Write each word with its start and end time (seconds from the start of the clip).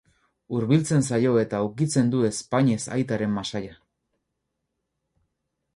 Hurbiltzen 0.53 1.03
zaio 1.09 1.33
eta 1.41 1.59
ukitzen 1.67 2.09
du 2.15 2.23
ezpainez 2.31 2.81
aitaren 2.97 3.35
masaila. 3.35 3.79